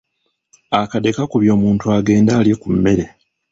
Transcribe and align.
Akadde 0.79 1.09
kakubye 1.17 1.51
omuntu 1.57 1.83
agende 1.97 2.31
alye 2.39 2.55
ku 2.61 2.67
mmere. 2.75 3.05